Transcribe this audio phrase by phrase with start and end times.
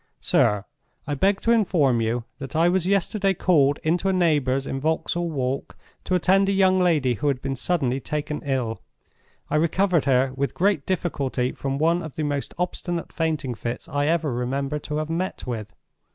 [0.19, 5.29] _"SIR,—I beg to inform you that I was yesterday called into a neighbor's in Vauxhall
[5.29, 8.81] Walk to attend a young lady who had been suddenly taken ill.
[9.51, 14.07] I recovered her with great difficulty from one of the most obstinate fainting fits I
[14.07, 15.71] ever remember to have met with.